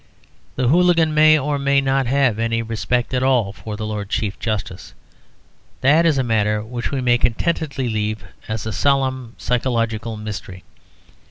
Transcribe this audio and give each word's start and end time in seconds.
The 0.55 0.69
hooligan 0.69 1.13
may 1.13 1.37
or 1.37 1.59
may 1.59 1.79
not 1.79 2.07
have 2.07 2.39
any 2.39 2.63
respect 2.63 3.13
at 3.13 3.21
all 3.21 3.53
for 3.53 3.77
the 3.77 3.85
Lord 3.85 4.09
Chief 4.09 4.39
Justice: 4.39 4.95
that 5.81 6.07
is 6.07 6.17
a 6.17 6.23
matter 6.23 6.63
which 6.63 6.89
we 6.89 7.01
may 7.01 7.19
contentedly 7.19 7.87
leave 7.87 8.23
as 8.47 8.65
a 8.65 8.71
solemn 8.73 9.35
psychological 9.37 10.17
mystery. 10.17 10.63